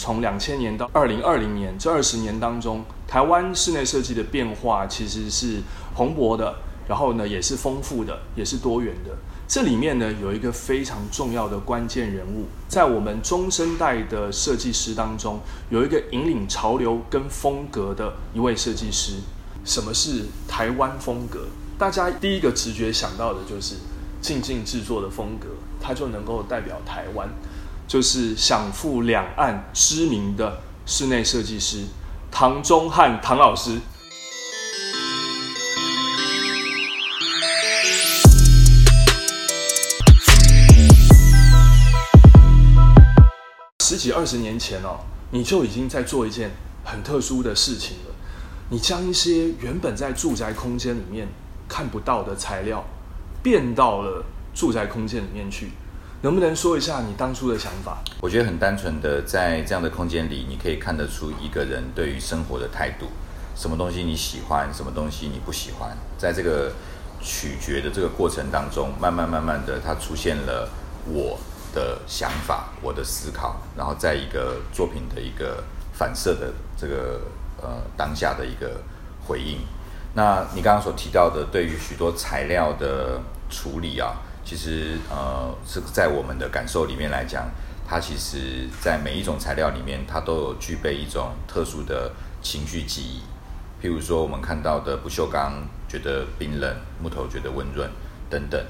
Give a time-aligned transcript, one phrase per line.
[0.00, 5.58] 从两千年到二零二零年这二十年当中，台湾室内设计的变化其实是
[5.94, 6.54] 蓬勃的，
[6.88, 9.10] 然后呢也是丰富的，也是多元的。
[9.46, 19.16] 这里面呢有一个非常重要的关键人物，在我们中生代的设计师当中，有一个引领潮流跟风格的一位设计师。
[19.66, 21.40] 什么是台湾风格？
[21.78, 23.74] 大家第一个直觉想到的就是
[24.22, 25.48] 静静制作的风格，
[25.78, 27.28] 它就能够代表台湾，
[27.90, 31.84] 就是享负两岸知名的室内设计师
[32.30, 33.80] 唐中汉唐老师。
[43.80, 45.00] 十几二十年前哦，
[45.32, 46.52] 你就已经在做一件
[46.84, 48.14] 很特殊的事情了。
[48.68, 51.26] 你将一些原本在住宅空间里面
[51.68, 52.84] 看不到的材料，
[53.42, 55.72] 变到了住宅空间里面去。
[56.22, 57.98] 能不能说一下你当初的想法？
[58.20, 63.06] 我觉得很单纯的，在这样的空间里，你可以看得出一个人对于生活的态度。
[63.56, 66.72] 什么东西你喜欢，什么东西你不喜欢，在这个
[67.20, 70.68] 取决的这个过程当中，慢慢慢慢的，它出现了
[71.06, 71.38] 我。
[71.72, 75.62] 的想法，我的思考，然后在一个作品的一个
[75.92, 77.20] 反射的这个
[77.62, 78.72] 呃当下的一个
[79.24, 79.60] 回应。
[80.14, 87.48] 那你刚刚所提到的，对于许多材料的处理啊，其实呃是在我们的感受里面来讲，
[87.88, 93.22] 它其实在每一种材料里面，它都有具备一种特殊的情绪记忆。
[93.82, 97.90] 譬如说，我们看到的不锈钢觉得冰冷，木头觉得温润
[98.28, 98.62] 等等。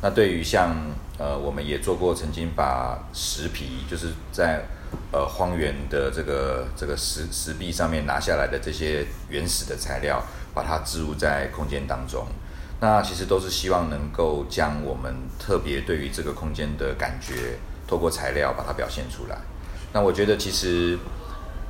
[0.00, 0.76] 那对于像
[1.18, 4.62] 呃，我们也做过，曾经把石皮，就是在
[5.10, 10.22] 呃荒原的这个这个石石壁上面拿下来的这些原始的材料，
[10.54, 12.26] 把它置入在空间当中。
[12.80, 19.36] 那其实都是希望能够将我们特别对于这个空间的感觉，透过材料把它表现出来。
[19.92, 20.98] 那我觉得其实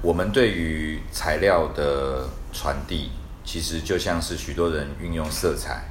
[0.03, 3.11] 我们对于材料的传递，
[3.45, 5.85] 其实就像是许多人运用色彩、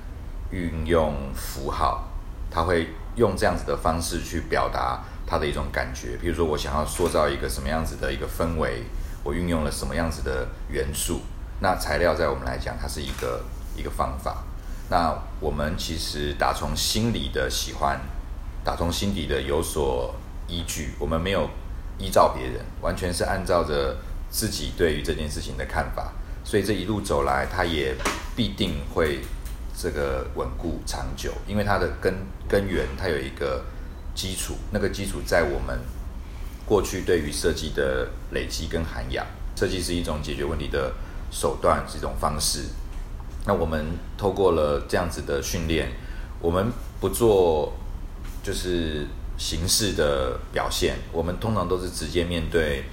[0.51, 2.03] 运用符号。
[2.49, 8.83] 他会用这样子的方式去表达他的一种感觉，比如说我想要塑造一个什么样子的一个氛围，
[9.21, 11.19] 我运用了什么样子的元素。
[11.59, 13.43] 那材料在我们来讲，它是一个
[13.75, 14.45] 一个方法。
[14.89, 17.99] 那我们其实打从心里的喜欢，
[18.63, 20.13] 打从心底的有所
[20.47, 21.49] 依据，我们没有
[21.97, 23.97] 依照别人，完全是按照着
[24.29, 26.11] 自己对于这件事情的看法。
[26.43, 27.95] 所以这一路走来，它也
[28.35, 29.19] 必定会。
[29.79, 32.11] 这个稳固长久，因为它的根
[32.49, 33.63] 根源，它有一个
[34.15, 35.79] 基础，那个基础在我们
[36.65, 39.23] 过去对于设计的累积跟涵养。
[39.55, 40.91] 设计是一种解决问题的
[41.29, 42.63] 手段，是一种方式。
[43.47, 43.85] 那我们
[44.17, 45.89] 透过了这样子的训练，
[46.39, 47.73] 我们不做
[48.43, 52.83] 就是形式的表现，我们通常都是直接面对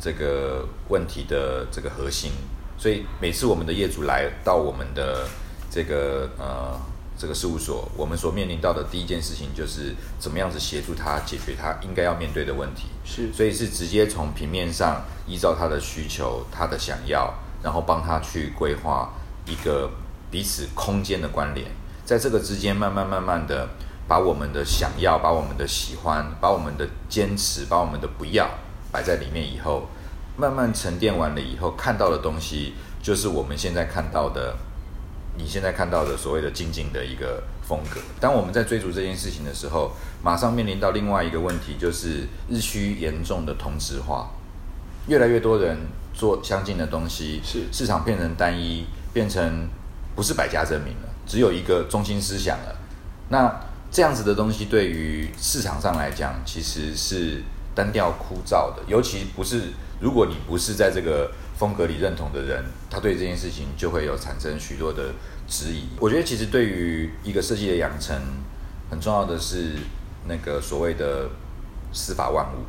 [0.00, 2.32] 这个问题的这个核心。
[2.76, 5.28] 所以每次我们的业主来到我们的。
[5.70, 6.80] 这个呃，
[7.18, 12.86] 这个事务所，我们所面临到的第一件事情就是怎么样子协助他解决他应该要面对的问题。
[13.04, 19.12] 是，所以是直接从平面上依照他的需求、他的想要，然后帮他去规划
[19.48, 19.90] 一个
[20.30, 21.66] 彼此空间的关联，
[22.04, 23.68] 在这个之间慢慢慢慢的
[24.06, 28.48] 把我们的想要、把我们的喜欢、把我们的坚持、把我们的不要
[28.92, 29.88] 摆在里面以后，
[30.36, 34.56] 慢慢沉淀完了以后，看到的东西就是我们现在看到的。
[35.40, 44.30] 你现在看到的所谓的静静的一个风格，当我们在追逐这件事情的时候，马上面临到另外一个问题，就是日趋严重的同质化，
[45.06, 45.78] 越来越多人
[46.12, 49.68] 做相近的东西，是市场变成单一，变成
[50.14, 52.76] 不是百家争鸣了，只有一个中心思想了。
[53.28, 53.60] 那
[53.90, 57.42] 这样子的东西对于市场上来讲，其实是
[57.74, 61.30] 单调枯燥的，尤其不是如果你不是在这个。
[61.58, 65.12] 风格里认同的人，他对这件事情就会有产生许多的
[65.48, 65.88] 质疑。
[65.98, 68.16] 我觉得其实对于一个设计的养成，
[68.88, 69.72] 很重要的是
[70.28, 71.28] 那个所谓的
[71.92, 72.62] 司法万物，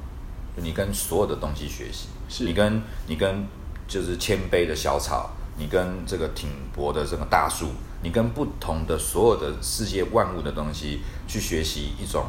[0.55, 3.45] 你跟所有的东西学习，是你跟你跟
[3.87, 7.67] 就是谦卑的小草，你跟这个挺拔的这个大树，
[8.01, 12.25] 你跟不同的所有的世界万物的东西去学习一种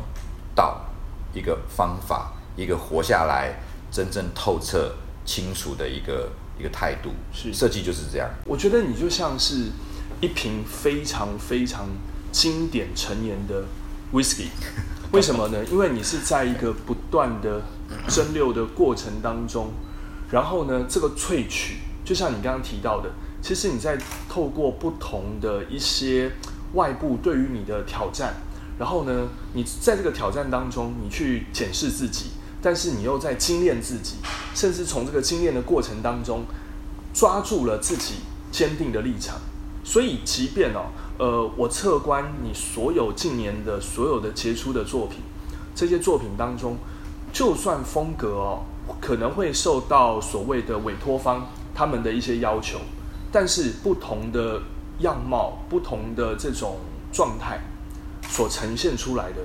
[0.55, 0.85] 道，
[1.33, 3.61] 一个方法，一个活下来
[3.91, 6.29] 真正透彻清楚的一个。
[6.59, 8.29] 一个态度是设计就是这样。
[8.45, 9.71] 我觉得你就像是
[10.21, 11.89] 一瓶非常非常
[12.31, 13.65] 经典陈年的
[14.13, 14.49] whisky，
[15.11, 15.65] 为什么呢？
[15.73, 17.63] 因为你是在一个不断的
[18.09, 19.73] 蒸馏的过程当中，
[20.31, 21.79] 然后呢，这个萃取
[22.11, 23.09] 就像你刚刚提到的，
[23.41, 23.97] 其实你在
[24.29, 26.29] 透过不同的一些
[26.75, 28.35] 外部对于你的挑战，
[28.81, 32.31] 然后呢，你在这个挑战当中，你去检视自己，
[32.61, 34.17] 但是你又在精炼自己，
[34.57, 36.43] 甚至从这个精炼的过程当中
[37.15, 38.15] 抓住了自己
[38.51, 39.37] 坚定的立场。
[39.85, 45.21] 所以，即便哦，呃，我侧观你所有近年的所有的杰出的作品，
[45.77, 46.77] 这些作品当中，
[47.33, 48.65] 就算风格哦
[49.01, 51.47] 可能会受到所谓的委托方
[51.81, 52.79] 他们的一些要求，
[53.33, 54.61] 但是不同的
[54.99, 56.77] 样貌、不同的这种
[57.11, 57.59] 状态
[58.29, 59.41] 所呈现出来的，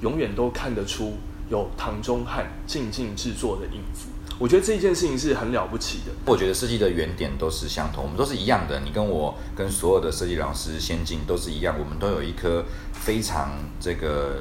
[0.00, 1.18] 永远都看得出
[1.50, 4.06] 有唐中汉静静制作的影子。
[4.38, 6.12] 我觉得这件事情是很了不起的。
[6.24, 8.80] 我觉得设计的原点都是相同，我们都是一样的。
[8.80, 12.64] 你跟我跟所有的设计老师先进都是一样，我们都有一颗
[12.94, 14.36] 非常这个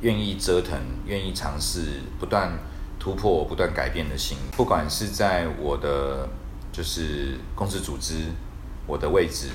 [0.00, 2.58] 愿意折腾、愿意尝试、不断
[2.98, 4.36] 突破、不断改变的心。
[4.56, 6.28] 不管是在我的
[6.78, 8.14] 就是公司组织、
[8.86, 9.48] 我的位置，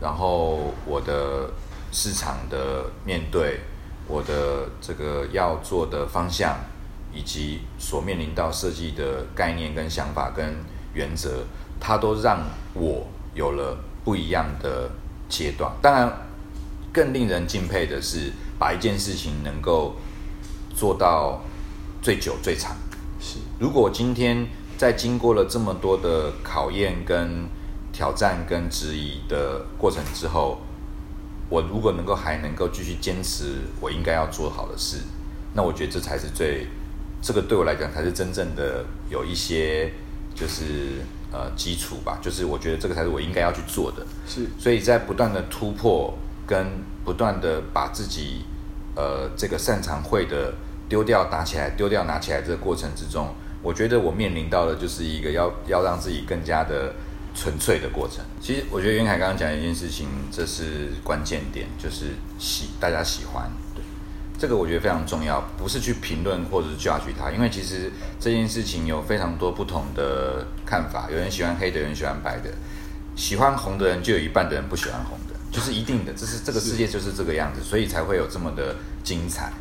[0.00, 1.48] 然后我的
[1.92, 3.60] 市场的面对，
[4.08, 6.58] 我的这个要做的方向。
[7.10, 10.54] 以及所面临到设计的概念、跟想法、跟
[10.92, 11.42] 原则，
[11.80, 12.38] 它都让
[12.74, 14.90] 我有了不一样的
[15.26, 15.72] 阶段。
[15.80, 16.12] 当然，
[16.92, 19.96] 更令人敬佩的是，把一件事情能够
[20.76, 21.40] 做到
[22.02, 22.76] 最久、最长。
[23.18, 24.46] 是，如果今天
[24.78, 27.46] 在经过了这么多的考验、跟
[27.92, 30.60] 挑战、跟质疑的过程之后，
[31.50, 34.98] 我如果能够还能够继续坚持我应该要做好的事，
[35.52, 36.66] 那我觉得这才是最。
[37.20, 39.92] 这个对我来讲才是真正的有一些
[40.36, 41.02] 就是
[41.32, 44.06] 呃基础吧，就是我觉得这个才是我应该要去做的。
[44.24, 46.16] 是，所以在不断的突破
[46.46, 46.64] 跟
[47.04, 48.44] 不断的把自己
[48.94, 50.54] 呃这个擅长会的
[50.88, 56.94] 丢掉拿起来，丢掉拿起来这个过程之中，我觉得我面临到的就是一个要要让自己更加的
[57.34, 58.24] 纯粹的过程。
[58.40, 63.50] 其实我觉得袁凯刚刚讲一件事情，这是关键点，就是喜大家喜欢。
[63.74, 63.82] 对
[64.38, 67.90] 这个我觉得非常重要，不是去评论或者是 judge 他，因为其实
[68.20, 72.50] 这件事情有非常多不同的看法，有人喜欢黑的，有人喜欢白的，
[73.16, 79.52] 喜欢红的人就有一半的人不喜欢红的，就是一定的，这是这个世界就是这个样子，所以才会有这么的精彩。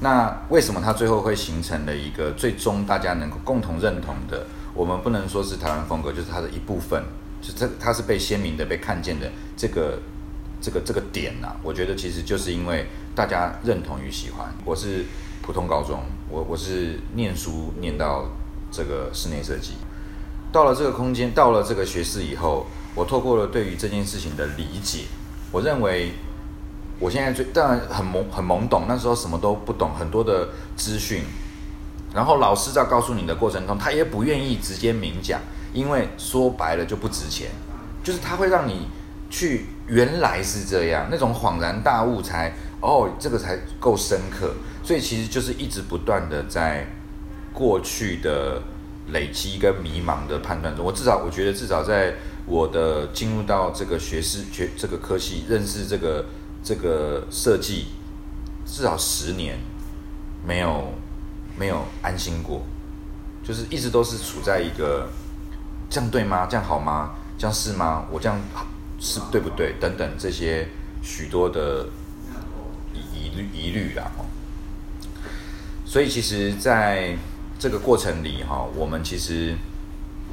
[0.00, 4.46] 那为什么它最后会形成了一个最终大家能够共同认同的？
[4.74, 7.02] 我们不能说是台湾风格，就是它的一部分，
[7.40, 9.98] 就这它是被鲜明的被看见的这个
[10.60, 12.86] 这个这个点呐，我觉得其实就是因为。
[13.16, 14.46] 大家认同与喜欢。
[14.62, 15.06] 我是
[15.40, 18.26] 普通高中，我我是念书念到
[18.70, 19.72] 这个室内设计，
[20.52, 25.04] 到了这个空间，到了这个学士以后，我透过了对于这件事情的理解，
[25.50, 26.12] 我认为
[26.98, 31.22] 我现在最当然很懵很懵懂，那时候什么都不懂，很多的资讯，
[32.14, 35.40] 然后老师在告诉你的过程中，他也不愿意直接明讲，
[35.72, 37.48] 因为说白了就不值钱，
[38.02, 38.88] 就是他会让你
[39.30, 42.52] 去原来是这样，那种恍然大悟才。
[42.78, 44.54] 哦，这个才够深刻，
[44.84, 46.86] 所以其实就是一直不断的在
[47.54, 48.62] 过去的
[49.08, 50.84] 累积跟迷茫的判断中。
[50.84, 52.14] 我至少我觉得，至少在
[52.44, 56.26] 我的进入到这个学士学这个科系，认识这个
[56.66, 57.86] 这个设计，
[58.66, 59.56] 至少十年
[60.44, 60.92] 没有
[61.56, 62.62] 没有安心过，
[63.44, 65.08] 就是一直都是处在一个
[65.88, 66.48] 这样对吗？
[66.50, 67.14] 这样好吗？
[67.38, 68.06] 这样是吗？
[68.10, 68.36] 我这样
[68.98, 69.74] 是对不对？
[69.78, 70.66] 等等这些
[71.04, 71.86] 许多的。
[73.12, 74.10] 疑虑疑虑啦，
[75.84, 77.14] 所以其实在
[77.58, 79.54] 这个过程里哈，我们其实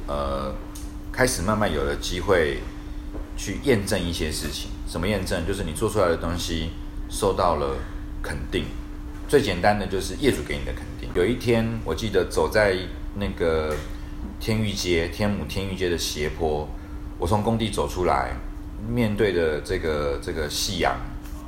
[0.06, 0.54] 呃
[1.12, 2.60] 开始慢慢有了机会
[3.36, 4.70] 去验证一些事情。
[4.94, 5.44] 怎么验证？
[5.44, 6.70] 就是你做出来的东西
[7.10, 7.74] 受到了
[8.22, 8.66] 肯定。
[9.26, 11.10] 最简单的就是业主给你的肯定。
[11.16, 12.76] 有一天，我记得走在
[13.16, 13.74] 那个
[14.38, 16.68] 天域街、天母天域街的斜坡，
[17.18, 18.36] 我从工地走出来，
[18.88, 20.94] 面对的这个这个夕阳，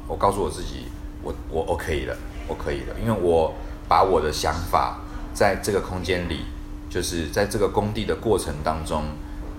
[0.09, 0.87] 我告诉我自己。
[1.23, 2.17] 我我我可以了，
[2.49, 3.55] 我可以了，因为我
[3.87, 4.99] 把我的想法
[5.33, 6.41] 在这个空间里，
[6.91, 9.05] 就是在这个工地的过程当中，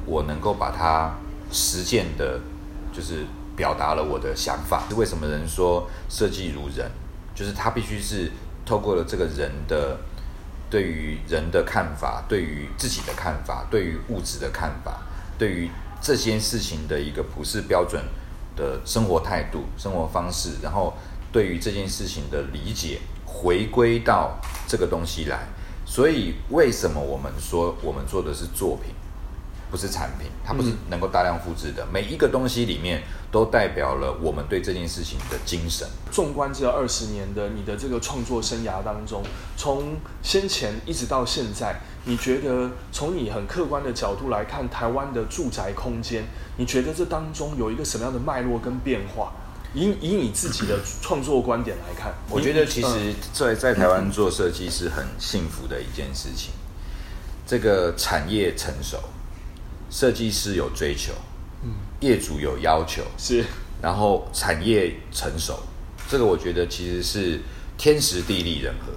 [0.05, 1.15] 我能够把它
[1.49, 2.41] 实践的，
[2.91, 3.25] 就是
[3.57, 4.85] 表达了我的想法。
[4.87, 6.89] 是为什么人说设计如人？
[7.35, 8.31] 就是他必须是
[8.65, 9.99] 透过了这个人的
[10.69, 15.01] 对于人的看法，对于自己的看法，对于物质的看法，
[15.37, 15.69] 对于
[16.01, 18.01] 这些事情的一个普世标准
[18.55, 20.93] 的生活态度、生活方式，然后。
[21.29, 25.45] 对于这件事情的理解，回归到这个东西来，
[25.85, 28.95] 所以为什么我们说我们做的是作品，
[29.69, 30.29] 不是产品？
[30.45, 31.85] 它不是能够大量复制的。
[31.91, 35.87] 每一个东西里面都代表了我们对这件事情的精神。
[36.11, 39.23] 纵观这二十年的你的这个创作生涯当中，
[39.55, 46.23] 从先前一直到现在，你觉得从你很客观的角度来看，台湾的住宅空间，
[46.57, 49.33] 你觉得这当中有一个什么样的脉络跟变化？
[49.73, 56.51] 以以你自己的创作观点来看，我觉得其实，在在台湾做设计是很幸福的一件事情。
[57.45, 58.97] 这个产业成熟，
[59.89, 61.13] 设计师有追求，
[61.63, 63.43] 嗯，业主有要求，是，
[63.81, 65.59] 然后产业成熟，
[66.09, 67.39] 这个我觉得其实是
[67.77, 68.91] 天时地利人和，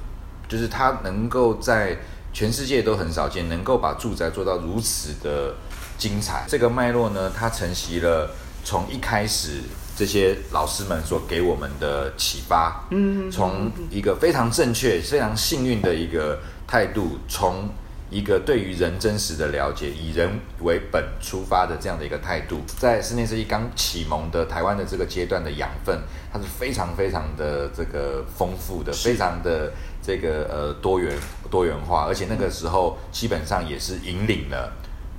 [0.48, 1.96] 就是它能够在
[2.32, 5.54] 全世界都很少见，能够把住宅做到如此的
[5.98, 6.44] 精彩。
[6.48, 8.30] 这个脉络呢，它承袭了
[8.64, 9.60] 从一开始
[9.96, 17.68] 这些老师们所给我们的启发，嗯，从一个非常正确、非常幸运的一个态度，从
[18.10, 20.28] 一个对于人真实的了解，以人
[20.62, 25.96] 为本出发的这样的一个态度，在室内设计刚启蒙的台湾的这个阶段的养分，
[26.32, 31.16] 它是非常非常的这个丰富的，非常的这个呃多元
[31.48, 34.72] 多元化，而且那个时候基本上也是引领了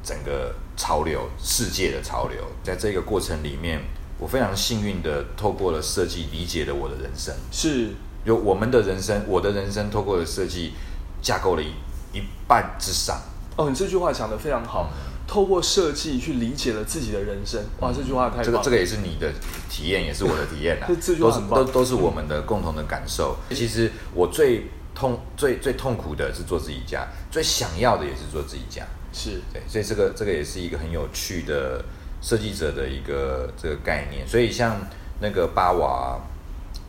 [0.04, 2.44] 整个潮流世界的潮流。
[2.62, 3.80] 在这个过程里面，
[4.20, 7.92] 我非常幸运的透过了设计理解了我的人生，是
[8.26, 10.74] 有我们的人生，我的人生透过了设计
[11.22, 11.68] 架构了一。
[12.14, 13.20] 一半之上
[13.56, 14.90] 哦，你这句话讲的非常好。
[15.28, 19.32] 透过设计去理解了自己的人生，哇，这句话太这个这个也是你的
[19.70, 20.88] 体验，也是我的体验啊。
[21.00, 23.38] 这句话很棒，都都是我们的共同的感受。
[23.50, 28.86] 其实我最痛、最最痛苦的是做自己家，最想要的也是做自己家。
[29.14, 31.82] 是对，所以这个这个也是一个很有趣的
[32.22, 34.28] 设计者的一个这个概念。
[34.28, 34.76] 所以像
[35.22, 36.20] 那个巴瓦，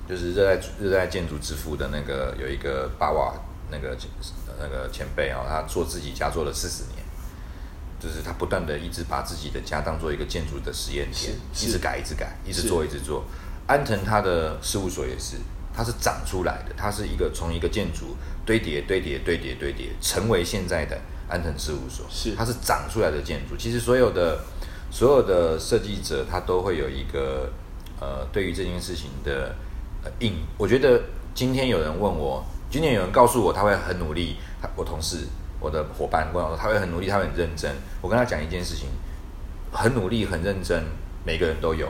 [0.09, 3.33] 就是热爱热爱建筑之父的那个有一个巴瓦
[3.73, 3.97] 那个。
[4.61, 7.02] 那个前辈啊，他做自己家做了四十年，
[7.99, 13.25] 就是他不断的一直把自己的家当做一个建筑的实验田，一直改，一直改，一直做，一直做。
[13.67, 15.38] 安藤他的事务所也是，
[15.75, 18.14] 它是长出来的，它是一个从一个建筑
[18.47, 20.97] 堆叠、堆叠、堆叠、堆叠，成为现在的
[21.29, 22.07] 安藤事务所。
[22.09, 23.57] 是，它是长出来的建筑。
[23.57, 24.45] 其实所有的
[24.93, 27.50] 所有的设计者，他都会有一个
[27.99, 29.57] 呃，对于这件事情的
[30.05, 30.35] 呃应。
[30.57, 31.02] 我觉得
[31.35, 32.45] 今天有人问我。
[32.73, 35.26] 今年有人告诉我他会很努力，他我同事
[35.61, 37.71] 我的伙伴跟我说他会很努力，他会很认真。
[38.00, 38.88] 我跟他讲一件事情，
[39.71, 40.83] 很努力很认真，
[41.23, 41.87] 每个人都有，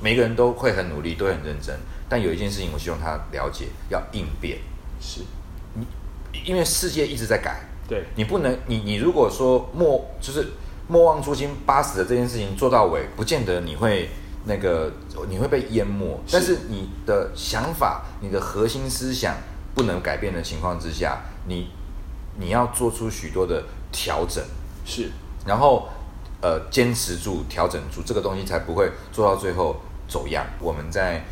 [0.00, 1.76] 每个人都会很努力，都很认真。
[2.08, 4.58] 但有一件事情，我希望他了解，要应变。
[5.00, 5.22] 是，
[5.74, 5.84] 你
[6.44, 10.52] 因为世界一直在改，对你不能你你如果说莫就是
[10.86, 14.08] 莫忘初心，八十的这件事情做到尾，不见得你会
[14.44, 14.92] 那个
[15.28, 16.16] 你会被淹没。
[16.30, 19.34] 但是你的想法，你的核心思想。
[19.76, 21.68] 不能改变的情况之下，你
[22.38, 24.42] 你要做出许多的调整，
[24.86, 25.10] 是，
[25.44, 25.86] 然后
[26.40, 29.76] 呃坚持住、调整住这个东西，才不会做到最后
[30.08, 30.46] 走样。
[30.58, 31.22] 我们在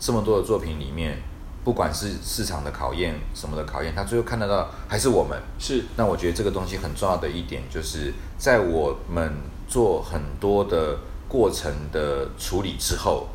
[0.00, 1.22] 这么多的作品里面，
[1.62, 5.40] 不管是市场的考验、什么的考验，他最后看得到还是我们。
[5.60, 9.32] 是，那我觉得这个东西很重要的一点，就是在我们
[9.68, 13.28] 做很多的过程的处理之后。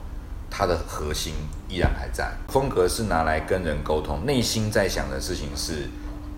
[0.50, 1.34] 它的核心
[1.70, 5.90] 依然还在，风格是拿来跟人沟通，内心在想的事情是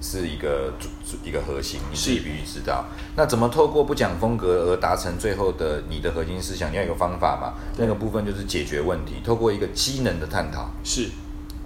[0.02, 2.86] 是一个主一个核心，你自己必须知道。
[3.16, 6.72] 那怎么透过不讲风格而达成最后的你的核心思想？
[6.72, 7.54] 你要有个方法嘛？
[7.78, 11.10] 那个部分就是解决问题，透过一个机能的探讨，是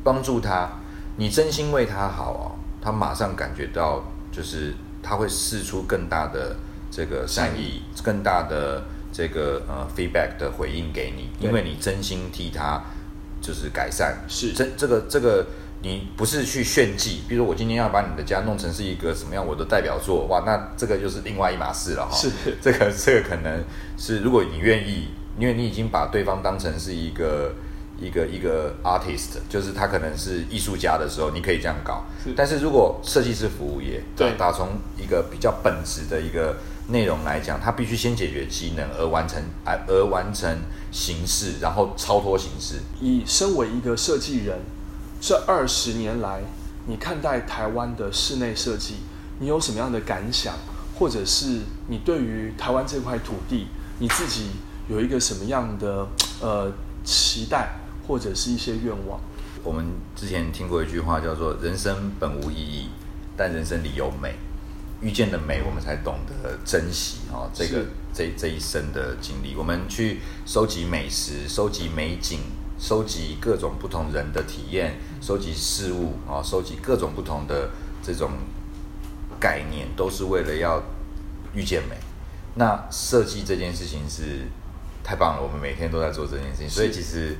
[0.03, 0.69] 帮助他，
[1.15, 2.43] 你真心为他好哦，
[2.81, 6.55] 他马上感觉到就是他会试出更大的
[6.91, 8.83] 这个善意，更大的。
[9.13, 12.81] 这个呃 feedback 的回应给你，因为你真心替他
[13.39, 15.45] 就是改善，是这这个这个
[15.83, 22.17] 你不是去炫技，比如说我今天要把你的家弄成是一个什么样我的代表作，哇，那这个就是另外一码事了哈。
[22.17, 23.63] 是这个 这个可能
[23.97, 27.53] 是如果你愿意，因为你已经把对方当成是一个
[27.99, 32.03] 一个一个 artist，就是他可能是艺术家的时候，你可以这样搞。
[32.35, 36.55] 但是如果设计师服务业，对，打从一个比较本质的一个。
[36.87, 40.57] 内容来讲，它必须先解决机能，而完成，而而完成
[40.91, 42.75] 形式，然后超脱形式。
[42.99, 44.59] 以身为一个设计人，
[45.21, 46.41] 这二十年来，
[46.87, 48.95] 你看待台湾的室内设计，
[49.39, 50.55] 你有什么样的感想？
[50.95, 53.67] 或者是你对于台湾这块土地，
[53.99, 54.51] 你自己
[54.87, 56.07] 有一个什么样的
[56.39, 56.71] 呃
[57.03, 59.19] 期待，或者是一些愿望？
[59.63, 59.85] 我们
[60.15, 62.89] 之前听过一句话，叫做“人生本无意义，
[63.35, 64.35] 但人生里有美”。
[65.03, 67.49] 遇见的美，我们才懂得珍惜哦。
[67.53, 72.39] 这个这这一生的经历，我们去收集美食，收集美景，
[72.79, 77.69] 收集各种不同人的体验，收集事物啊，收集各种不同的
[78.01, 78.31] 这种
[79.39, 80.81] 概念，都是为了要
[81.53, 81.97] 遇见美。
[82.55, 84.47] 那设计这件事情是
[85.03, 87.35] 太棒了，我们每天都在做这件事情，所以其实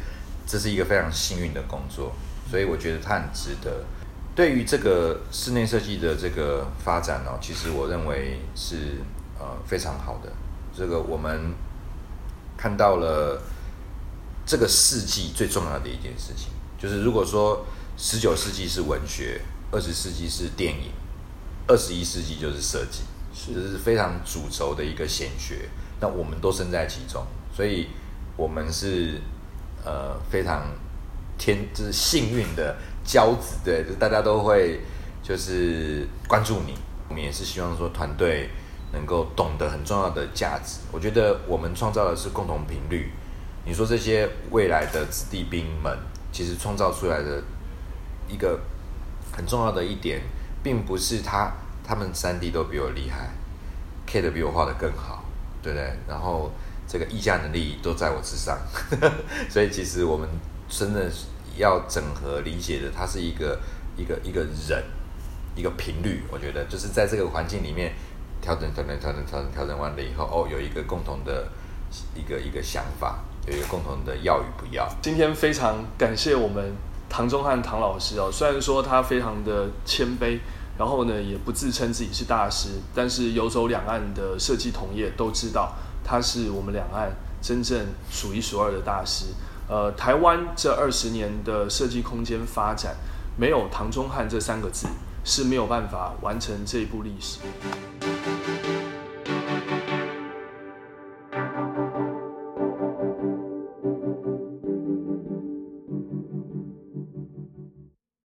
[0.45, 2.11] 这是一个非常幸运的工作，
[2.51, 3.85] 所以我觉得它很值得。
[4.35, 8.97] 对于这个室内设计的这个发展呢，其实我认为是
[9.39, 10.31] 呃非常好的。
[10.75, 11.53] 这个我们
[12.57, 13.39] 看到了
[14.45, 16.49] 这个世纪最重要的一件事情，
[16.79, 19.39] 就是如果说十九世纪是文学，
[19.71, 20.91] 二十世纪是电影，
[21.67, 23.03] 二十一世纪就是设计，
[23.35, 25.69] 是非常主轴的一个显学。
[26.01, 27.23] 那我们都身在其中，
[27.55, 27.87] 所以
[28.35, 29.21] 我们是
[29.85, 30.65] 呃非常
[31.37, 32.75] 天就是幸运的
[33.05, 34.79] 骄子，对，就大家都会
[35.21, 36.73] 就是关注你。
[37.09, 38.49] 我们也是希望说团队
[38.91, 40.79] 能够懂得很重要的价值。
[40.91, 43.11] 我觉得我们创造的是共同频率。
[43.65, 45.97] 你说这些未来的子弟兵们，
[46.31, 47.41] 其实创造出来的
[48.27, 48.59] 一个
[49.31, 50.21] 很重要的一点，
[50.61, 51.51] 并不是他
[51.85, 53.29] 他们三 D 都比我厉害
[54.05, 55.23] ，K 的比我画的更好，
[55.61, 55.93] 对不对？
[56.07, 56.51] 然后
[56.87, 58.57] 这个议价能力都在我之上，
[59.49, 60.27] 所以其实我们
[60.67, 61.09] 真的
[61.57, 63.59] 要整合理解的，它是一个
[63.97, 64.83] 一个一个人
[65.55, 66.23] 一个频率。
[66.31, 67.93] 我觉得就是在这个环境里面
[68.41, 71.47] 调整调整调整调整调整完了以后，哦，有一个共同的
[72.15, 73.19] 一个一个想法。
[73.45, 74.87] 有一个共同的要与不要。
[75.01, 76.73] 今天非常感谢我们
[77.09, 80.39] 唐中汉唐老师哦，虽然说他非常的谦卑，
[80.77, 85.73] 然后呢也不自称自己是大师，但是游走两岸的设计同业都知道
[86.05, 89.25] 他是我们两岸真正数一数二的大师。
[89.69, 92.95] 呃，台湾这二十年的设计空间发展，
[93.37, 94.87] 没有唐中汉这三个字
[95.23, 97.39] 是没有办法完成这一部历史。